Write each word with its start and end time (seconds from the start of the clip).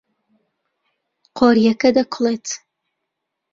قۆریەکە 1.37 1.89
دەکوڵێت. 1.95 2.45